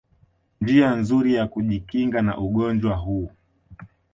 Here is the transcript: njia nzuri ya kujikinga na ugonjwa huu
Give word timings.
njia 0.61 0.95
nzuri 0.95 1.33
ya 1.33 1.47
kujikinga 1.47 2.21
na 2.21 2.37
ugonjwa 2.37 2.95
huu 2.95 3.31